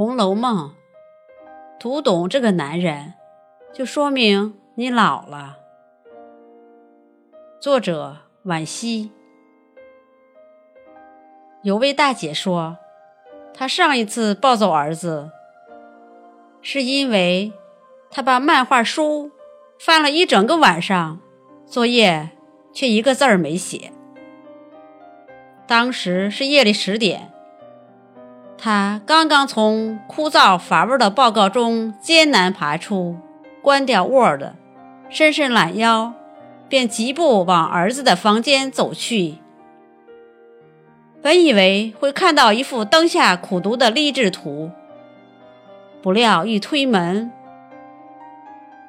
[0.00, 0.68] 红楼梦》，
[1.78, 3.12] 读懂这个男人，
[3.70, 5.58] 就说明你老了。
[7.60, 8.16] 作者：
[8.46, 9.10] 惋惜。
[11.62, 12.78] 有位大姐说，
[13.52, 15.30] 她上一次抱走儿子，
[16.62, 17.52] 是因为
[18.10, 19.30] 他把漫画书
[19.78, 21.20] 翻了一整个晚上，
[21.66, 22.30] 作业
[22.72, 23.92] 却一个字儿没写。
[25.66, 27.30] 当时是夜里十点。
[28.62, 33.16] 他刚刚从枯燥乏味的报告中艰难爬出，
[33.62, 34.42] 关掉 Word，
[35.08, 36.12] 伸伸懒腰，
[36.68, 39.36] 便疾步往儿子的房间走去。
[41.22, 44.70] 本以为会看到一幅灯下苦读的励志图，
[46.02, 47.32] 不料一推门，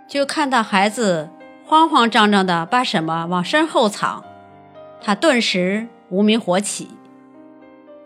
[0.05, 1.29] 就看到孩子
[1.65, 4.21] 慌慌张张地把什么往身后藏，
[5.01, 6.89] 他顿时无名火起。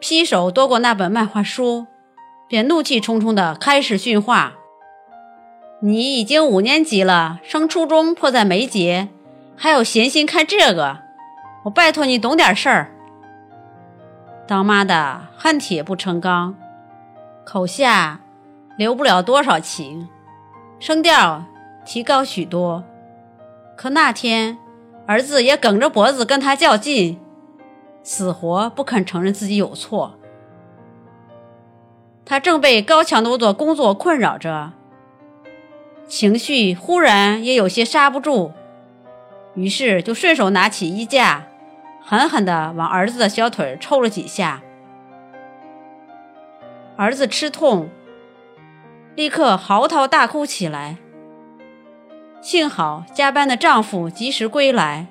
[0.08, 1.88] 劈手夺过那本漫画书，
[2.48, 4.54] 便怒气冲冲地开始训话
[5.82, 9.08] ：“你已经五年级了，升初中迫在眉睫，
[9.56, 11.00] 还有闲心看这个？
[11.64, 12.92] 我拜托你懂点事儿。”
[14.48, 16.54] 当妈的恨铁不成钢，
[17.44, 18.20] 口下
[18.78, 20.08] 留不了多少情，
[20.80, 21.44] 声调
[21.84, 22.84] 提高许多。
[23.76, 24.56] 可那天，
[25.08, 27.20] 儿子也梗着脖子跟他较劲。
[28.06, 30.14] 死活不肯承认自己有错，
[32.24, 34.74] 他正被高强度的工作困扰着，
[36.08, 38.52] 情绪忽然也有些刹不住，
[39.56, 41.48] 于是就顺手拿起衣架，
[42.00, 44.62] 狠狠地往儿子的小腿抽了几下。
[46.96, 47.90] 儿子吃痛，
[49.16, 50.98] 立刻嚎啕大哭起来。
[52.40, 55.08] 幸好加班的丈夫及时归来。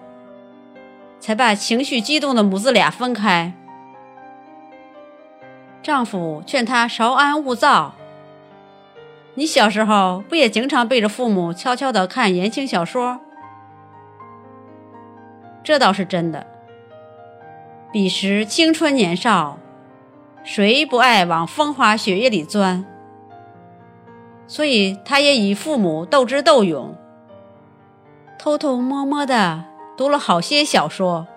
[1.24, 3.54] 才把情绪激动的母子俩分开。
[5.82, 7.94] 丈夫劝她稍安勿躁。
[9.32, 13.20] 你小时候不也经常背着父母悄悄地看言情小说？
[15.62, 16.46] 这倒是真的。
[17.90, 19.58] 彼时青春年少，
[20.42, 22.84] 谁不爱往风花雪月里钻？
[24.46, 26.94] 所以她也与父母斗智斗勇，
[28.38, 29.64] 偷偷摸摸的。
[29.96, 31.28] 读了好些小说，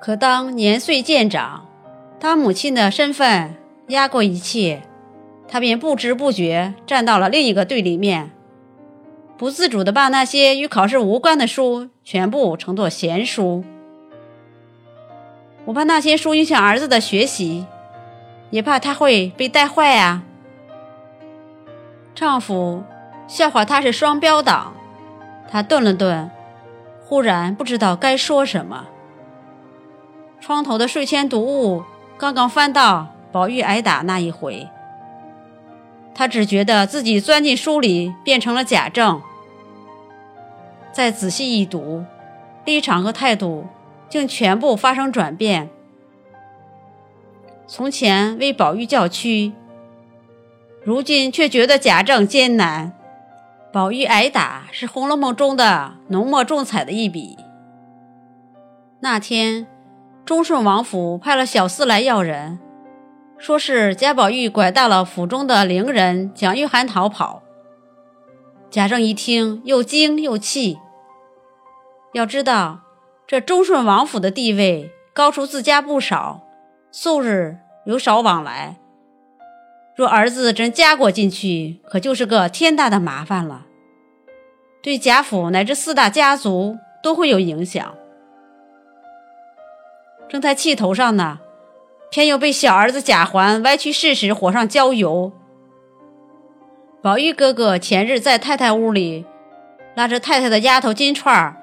[0.00, 1.66] 可当年岁渐长，
[2.20, 3.56] 当母亲的身份
[3.88, 4.82] 压过一切，
[5.48, 8.30] 他便不知不觉站到了另一个对立面，
[9.36, 13.64] 不自主地把那些与考试无关的书全部称作闲书。
[15.64, 17.66] 我怕那些书影响儿子的学习，
[18.50, 20.22] 也怕他会被带坏啊。
[22.14, 22.84] 丈夫
[23.26, 24.72] 笑话他是双标党，
[25.50, 26.30] 他顿了顿。
[27.08, 28.88] 忽然不知道该说什么。
[30.40, 31.84] 床头的睡前读物
[32.18, 34.68] 刚刚翻到宝玉挨打那一回，
[36.12, 39.22] 他只觉得自己钻进书里变成了贾政。
[40.92, 42.04] 再仔细一读，
[42.64, 43.66] 立场和态度
[44.08, 45.70] 竟全部发生转变。
[47.68, 49.52] 从前为宝玉叫屈，
[50.82, 52.92] 如今却觉得贾政艰难。
[53.76, 57.36] 宝玉挨打是《红楼梦》中的浓墨重彩的一笔。
[59.00, 59.66] 那天，
[60.24, 62.58] 忠顺王府派了小厮来要人，
[63.36, 67.42] 说是贾宝玉拐带了府中的伶人蒋玉菡逃跑。
[68.70, 70.78] 贾政一听，又惊又气。
[72.14, 72.80] 要知道，
[73.26, 76.40] 这忠顺王府的地位高出自家不少，
[76.90, 78.78] 素日有少往来。
[79.94, 83.65] 若儿子真嫁过进去，可就是个天大的麻烦了，
[84.86, 87.92] 对贾府乃至四大家族都会有影响。
[90.28, 91.40] 正在气头上呢，
[92.08, 95.32] 偏又被小儿子贾环歪曲事实，火上浇油。
[97.02, 99.26] 宝玉哥哥前日在太太屋里
[99.96, 101.56] 拉着太太的丫头金钏儿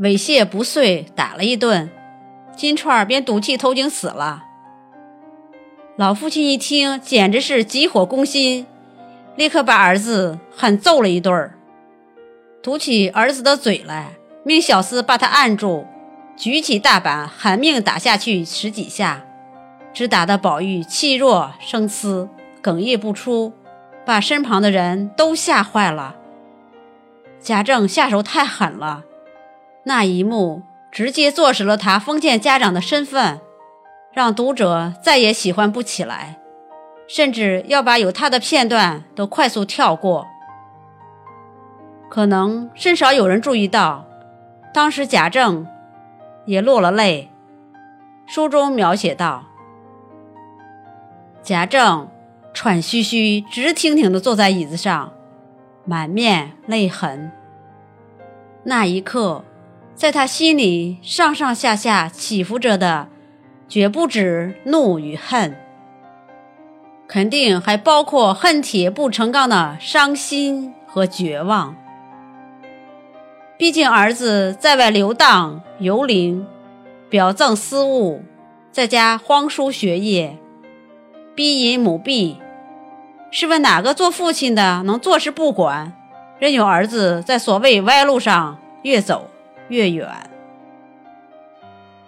[0.00, 1.88] 猥亵不遂，打了一顿，
[2.54, 4.44] 金钏儿便赌气投井死了。
[5.96, 8.66] 老父亲一听，简直是急火攻心，
[9.34, 11.50] 立刻把儿子狠揍了一顿，
[12.64, 15.84] 堵起儿子的嘴来，命小厮把他按住，
[16.34, 19.22] 举起大板狠命打下去十几下，
[19.92, 22.26] 只打得宝玉气若生丝，
[22.62, 23.52] 哽咽不出，
[24.06, 26.16] 把身旁的人都吓坏了。
[27.38, 29.02] 贾政下手太狠了，
[29.82, 33.40] 那一幕直接坐实了他封建家长的身份。
[34.14, 36.38] 让读者再也喜欢不起来，
[37.06, 40.26] 甚至要把有他的片段都快速跳过。
[42.08, 44.06] 可能甚少有人注意到，
[44.72, 45.66] 当时贾政
[46.46, 47.30] 也落了泪。
[48.26, 49.44] 书中描写道
[51.42, 52.08] ：“贾政
[52.52, 55.12] 喘吁吁、直挺挺地坐在椅子上，
[55.84, 57.32] 满面泪痕。
[58.62, 59.44] 那一刻，
[59.94, 63.08] 在他心里上上下下起伏着的，
[63.68, 65.54] 绝不止怒与恨，
[67.06, 71.76] 肯定还包括恨铁不成钢的伤心和绝望。
[73.56, 76.44] 毕竟儿子在外流荡游灵，
[77.08, 78.22] 表赠私物，
[78.72, 80.36] 在家荒疏学业，
[81.36, 82.38] 逼淫母婢。
[83.30, 85.92] 试问哪个做父亲的能坐视不管？
[86.40, 89.30] 任由儿子在所谓歪路上越走
[89.68, 90.08] 越远。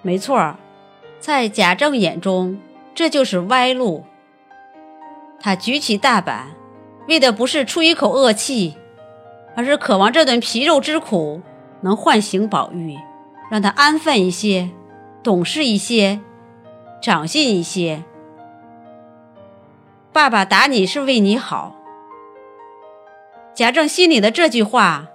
[0.03, 0.57] 没错，
[1.21, 2.59] 在贾政眼中，
[2.93, 4.05] 这就是歪路。
[5.39, 6.49] 他举起大板，
[7.07, 8.77] 为的不是出一口恶气，
[9.57, 11.41] 而是渴望这顿皮肉之苦
[11.81, 12.97] 能唤醒宝玉，
[13.51, 14.71] 让他安分一些，
[15.23, 16.21] 懂事一些，
[17.03, 18.05] 长进一些。
[20.13, 21.75] 爸爸打你是为你好。
[23.55, 25.09] 贾政心里的这句话，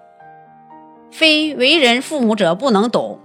[1.11, 3.19] 非为人父母者不能懂。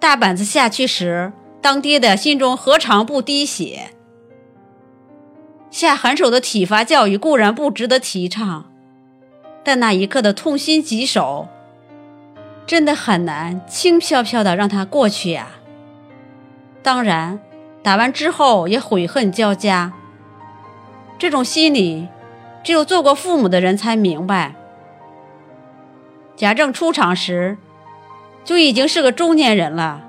[0.00, 3.90] 大板子下去时，当爹的心中何尝不滴血？
[5.70, 8.71] 下狠手的体罚教育固然不值得提倡，
[9.64, 11.48] 但那一刻的痛心疾首，
[12.66, 15.48] 真的很难轻飘飘的让他过去呀。
[16.82, 17.40] 当然，
[17.82, 19.92] 打完之后也悔恨交加。
[21.18, 22.08] 这种心理。
[22.64, 24.54] 只有做过父母的人才明白，
[26.36, 27.58] 贾政出场时
[28.44, 30.00] 就已经是个中年人了。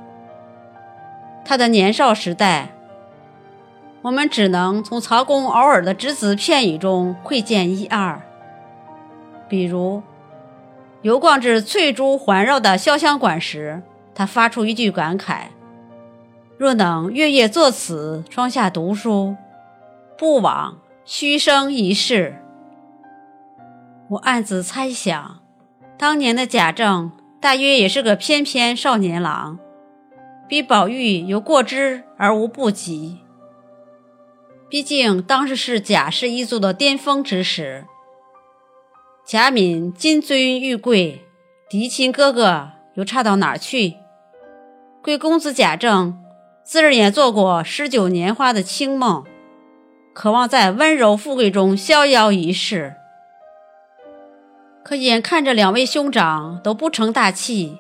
[1.44, 2.70] 他的年少时代，
[4.04, 8.22] 我们只能从曹公偶尔的只字片语中窥见一二。
[9.54, 10.02] 比如，
[11.04, 13.84] 游逛至翠竹环绕的潇湘馆时，
[14.16, 15.42] 他发出一句感慨
[16.58, 19.36] ：“若能月夜坐此窗下读书，
[20.18, 22.38] 不枉虚生一世。”
[24.10, 25.40] 我暗自猜想，
[26.00, 29.60] 当年的贾政大约也是个翩翩少年郎，
[30.48, 33.20] 比宝玉有过之而无不及。
[34.68, 37.86] 毕竟当时是贾氏一族的巅峰之时，
[39.26, 41.26] 贾敏金尊玉贵，
[41.70, 43.94] 嫡亲哥哥又差到哪儿去？
[45.02, 46.22] 贵公子贾政
[46.62, 49.24] 自认也做过十九年花的清梦，
[50.14, 52.96] 渴望在温柔富贵中逍遥一世。
[54.84, 57.78] 可眼看着两位兄长都不成大器，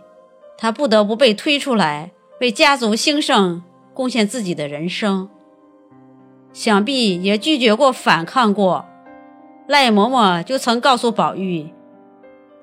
[0.57, 3.62] 他不得不被推出来为家族兴盛
[3.94, 5.30] 贡献自己的人生。
[6.54, 8.86] 想必也拒绝过、反抗过。
[9.68, 11.74] 赖嬷嬷就曾告诉宝玉：“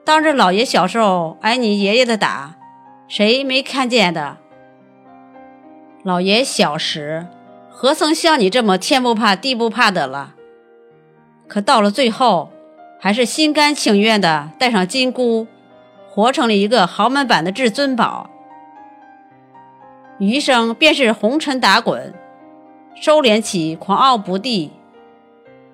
[0.05, 2.56] 当着老爷小时候挨你爷爷的打，
[3.08, 4.37] 谁没看见的？
[6.02, 7.26] 老爷小时
[7.69, 10.35] 何曾像你这么天不怕地不怕的了？
[11.47, 12.50] 可到了最后。”
[13.02, 15.47] 还是心甘情愿的戴上金箍，
[16.11, 18.29] 活成了一个豪门版的至尊宝，
[20.19, 22.12] 余生便是红尘打滚，
[22.94, 24.69] 收敛起狂傲不羁，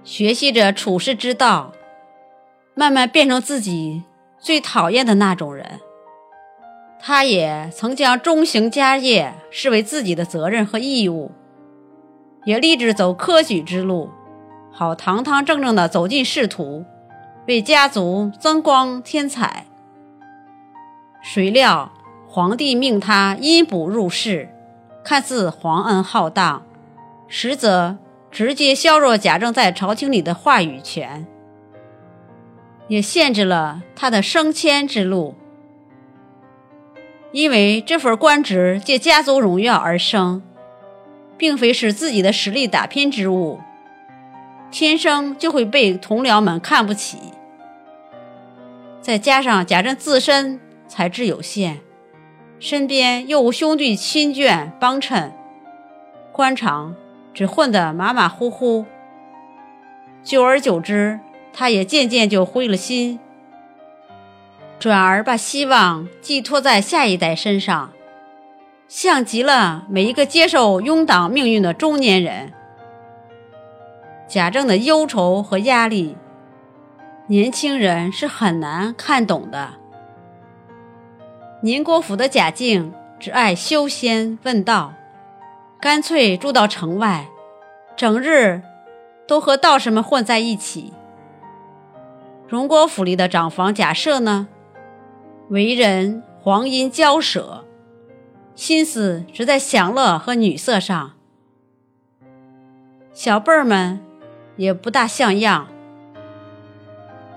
[0.06, 1.73] 学习着处世之道，
[2.75, 4.05] 慢慢变成自己
[4.38, 5.81] 最讨厌的那种人。
[7.00, 11.32] 他也曾将中行家业视为自己的责任和义务，
[12.44, 14.08] 也立志走科举之路，
[14.70, 16.85] 好堂堂正正地走进仕途。
[17.49, 19.66] 为家族增光添彩，
[21.21, 21.92] 谁料
[22.28, 24.49] 皇帝命他阴补入仕，
[25.04, 26.62] 看似皇恩浩荡，
[27.26, 27.99] 实则
[28.37, 31.26] 直接削弱贾政在朝廷里的话语权，
[32.87, 35.35] 也限制了他的升迁之路。
[37.33, 40.43] 因为这份官职借家族荣耀而生，
[41.38, 43.59] 并非是自己的实力打拼之物，
[44.71, 47.16] 天生就会被同僚们看不起。
[49.00, 51.81] 再加上贾政自身才智有限，
[52.61, 55.33] 身边又无兄弟亲眷帮衬，
[56.33, 56.95] 官场
[57.37, 58.87] 只混得马马虎虎。
[60.23, 61.21] 久而久之，
[61.52, 63.21] 他也渐渐就灰了心，
[64.78, 67.93] 转而把希望寄托在下一代身上，
[68.88, 72.55] 像极了每一个接受拥党命运的中年人。
[74.26, 76.16] 贾政的忧愁和压力。
[77.26, 79.75] 年轻人是很难看懂的。
[81.61, 84.95] 宁国府的贾静只爱修仙问道，
[85.80, 87.28] 干脆住到城外，
[87.97, 88.62] 整日
[89.28, 90.92] 都和道士们混在一起。
[92.49, 94.49] 荣国府里的长房贾赦呢，
[95.49, 97.64] 为人黄阴骄舍，
[98.54, 101.12] 心思只在享乐和女色上。
[103.12, 104.00] 小辈儿们
[104.56, 105.68] 也不大像样。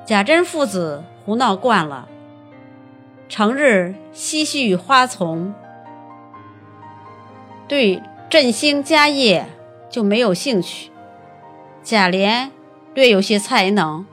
[0.06, 2.08] 贾珍父子胡闹惯了，
[3.28, 5.54] 成日嬉戏花丛，
[7.68, 9.48] 对振兴家业
[9.90, 10.92] 就没有兴趣。
[11.82, 12.52] 贾琏
[12.94, 14.06] 略有些才能，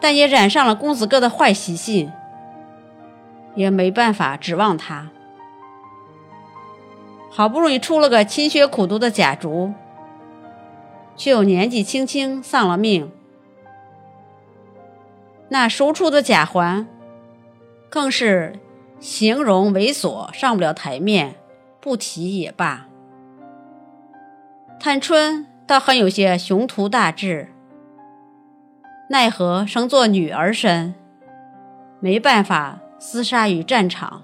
[0.00, 2.10] 但也染上了公子哥的坏习性，
[3.54, 5.10] 也没办法指望他。
[7.30, 9.74] 好不容易出了个勤学苦读的贾竹，
[11.14, 13.12] 却又年纪轻轻丧了命。
[15.50, 16.88] 那熟出的贾环，
[17.90, 18.58] 更是
[18.98, 21.36] 形容猥琐，上不了台面，
[21.88, 22.86] 不提也罢。
[24.78, 27.48] 探春倒很有些雄图大志，
[29.08, 30.94] 奈何生做女儿身，
[31.98, 34.22] 没办法厮杀于战场，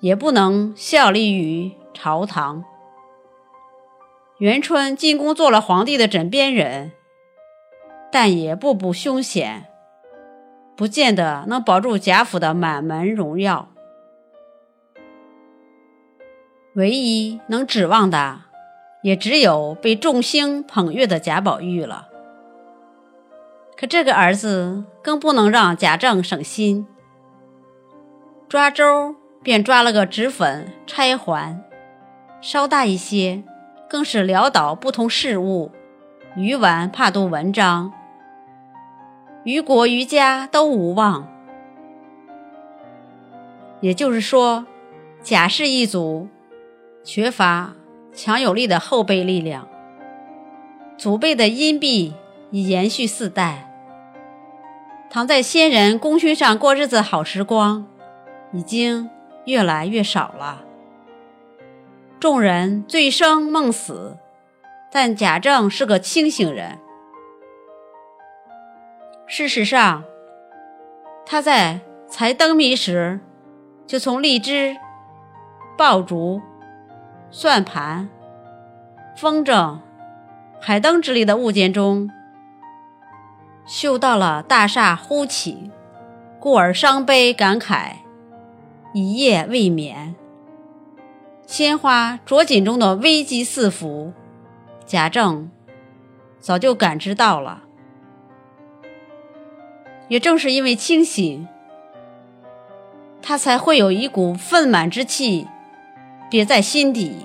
[0.00, 2.62] 也不能效力于朝堂。
[4.36, 6.92] 元春进宫做了皇帝的枕边人，
[8.12, 9.64] 但也步步凶险。
[10.76, 13.70] 不见得能保住贾府的满门荣耀，
[16.74, 18.40] 唯一能指望的，
[19.02, 22.08] 也只有被众星捧月的贾宝玉了。
[23.76, 26.84] 可这个儿子更不能让贾政省心，
[28.48, 31.62] 抓周便抓了个脂粉钗环，
[32.40, 33.44] 稍大一些，
[33.88, 35.70] 更是潦倒不通事务，
[36.36, 37.92] 鱼丸怕读文章。
[39.44, 41.28] 于国于家都无望，
[43.80, 44.66] 也就是说，
[45.22, 46.28] 贾氏一族
[47.04, 47.74] 缺乏
[48.14, 49.68] 强有力的后备力量，
[50.96, 52.14] 祖辈的荫庇
[52.50, 53.70] 已延续四代。
[55.10, 57.86] 躺在先人功勋上过日子好时光，
[58.52, 59.10] 已经
[59.44, 60.64] 越来越少了。
[62.18, 64.16] 众人醉生梦死，
[64.90, 66.78] 但贾政是个清醒人。
[69.26, 70.02] 事实上，
[71.26, 73.20] 他在才灯谜时，
[73.86, 74.74] 就从荔枝、
[75.76, 76.40] 爆竹、
[77.36, 78.08] 算盘、
[79.16, 79.78] 风筝、
[80.60, 82.08] 海灯之类的物件中，
[83.66, 85.68] 嗅到了大厦忽起，
[86.38, 87.94] 故而伤悲感慨，
[88.92, 90.14] 一夜未眠。
[91.44, 94.12] 鲜花着锦中的危机四伏，
[94.86, 95.50] 贾政
[96.38, 97.64] 早就感知到了。
[100.06, 101.48] 也正是因为清醒，
[103.20, 105.48] 他才会有一股愤满之气
[106.34, 107.24] 憋在心底，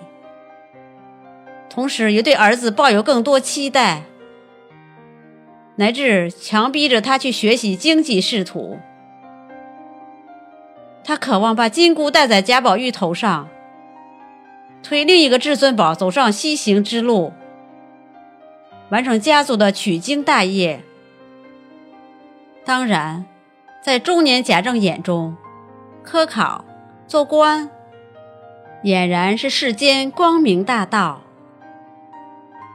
[1.67, 4.03] 同时也对儿子抱有更多期待，
[5.77, 8.77] 乃至强逼着他去学习经济仕途。
[11.03, 13.49] 他渴望把金箍戴在贾宝玉头上，
[14.83, 17.33] 推另一个至尊宝走上西行之路，
[18.89, 20.83] 完成家族的取经大业。
[22.63, 23.25] 当然，
[23.81, 25.35] 在中年贾政眼中，
[26.03, 26.63] 科考、
[27.07, 27.71] 做官，
[28.83, 31.21] 俨然是世间光明大道。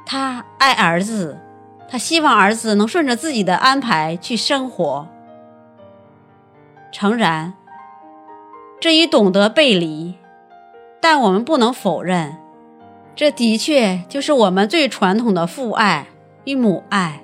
[0.07, 1.39] 他爱儿子，
[1.89, 5.09] 他希望儿子能顺着自己的安排去生活。
[6.93, 7.55] 诚然，
[8.79, 10.15] 这一懂得背离，
[11.01, 12.37] 但我们不能否认，
[13.17, 16.09] 这的确就是我们最传统的父爱
[16.45, 17.23] 与母爱。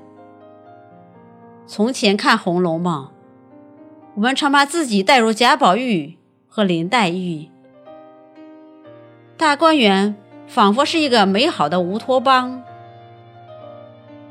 [1.67, 3.05] 从前看《红楼梦》，
[4.15, 6.17] 我们常把自己带入贾宝玉
[6.49, 7.51] 和林黛玉。
[9.41, 10.15] 大观园
[10.47, 12.63] 仿佛是一个美好的乌托邦，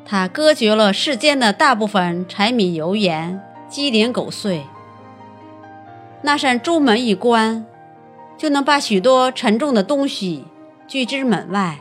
[0.05, 4.61] 它隔绝了世间的大部分柴米油盐、鸡零狗碎。
[6.21, 7.65] 那扇朱门一关，
[8.37, 10.45] 就能把许多沉重的东西
[10.87, 11.79] 拒之门外。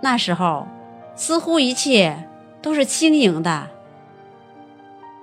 [0.00, 0.66] 那时候，
[1.14, 2.28] 似乎一切
[2.60, 3.68] 都是轻盈的。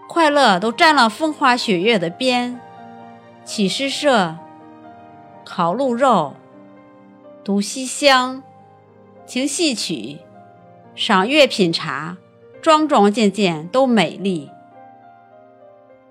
[0.08, 2.62] 快乐都沾了风花雪月的边，
[3.44, 4.38] 起诗社，
[5.52, 6.36] 烤鹿肉，
[7.44, 8.44] 读西厢，
[9.26, 10.20] 听戏曲，
[10.94, 12.18] 赏月品茶，
[12.62, 14.52] 桩桩件件都美丽。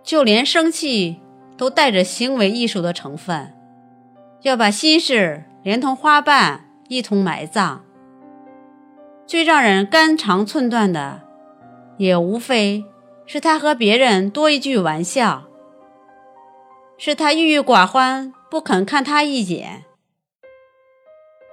[0.03, 1.21] 就连生气
[1.57, 3.55] 都带着行为艺术的成分，
[4.43, 7.85] 要把心事连同花瓣一同埋葬。
[9.25, 11.21] 最让人肝肠寸断的，
[11.97, 12.85] 也无非。
[13.25, 15.45] 是他和别人多一句玩笑，
[16.97, 19.85] 是他郁郁寡欢不肯看他一眼。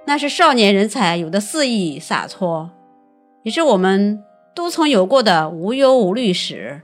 [0.06, 2.70] 那是少年人才有的肆意洒脱，
[3.42, 4.22] 也是我们
[4.54, 6.82] 都曾有过的无忧无虑时。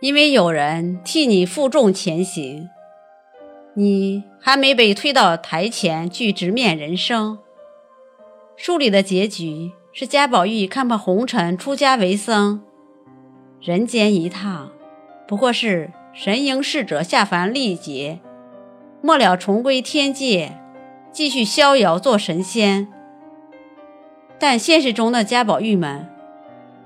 [0.00, 2.68] 因为有人替你负重前行，
[3.74, 7.38] 你还没被推到台前去直面人生，
[8.56, 12.62] 书里的结局是贾宝玉看破红尘，出家为僧。
[13.62, 14.72] 人间一趟，
[15.26, 18.20] 不过是神瑛侍者下凡历劫，
[19.04, 20.58] 末了重归天界，
[21.12, 22.88] 继续逍遥做神仙。
[24.38, 26.08] 但现实中的贾宝玉们，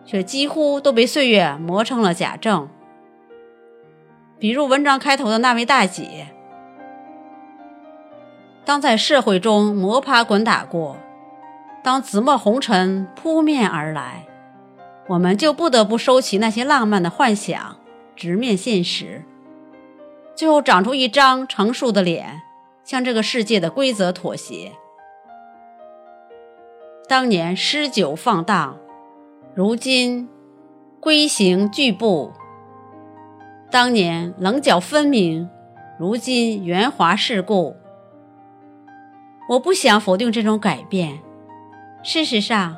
[0.04, 2.68] 却几乎都被岁月磨成了假正。
[4.40, 6.26] 比如文章开头的那位大姐，
[8.64, 10.96] 当在社会中摸爬滚打过，
[11.84, 14.26] 当紫陌红尘扑面而来，
[15.06, 17.76] 我们就不得不收起那些浪漫的幻想，
[18.16, 19.22] 直面现实，
[20.38, 22.42] 最后长出一张成熟的脸，
[22.85, 24.71] 向这个世界的规则妥协。
[27.09, 28.78] 当年诗酒放荡，
[29.52, 30.28] 如今
[31.00, 32.30] 规行矩步。
[33.68, 35.50] 当年棱角分明，
[35.99, 37.75] 如今圆滑世故。
[39.49, 41.18] 我不想否定这种改变，
[42.04, 42.76] 事实上，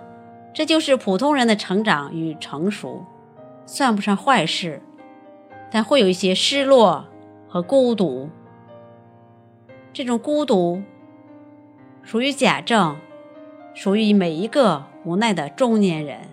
[0.55, 3.05] 这就是普通人的成长与成熟，
[3.67, 4.81] 算不上坏事，
[5.71, 7.05] 但会有一些失落
[7.51, 8.31] 和孤独。
[9.93, 10.83] 这种孤独
[12.05, 12.97] 属于贾政，
[13.75, 16.29] 属于每一个无奈的中年人。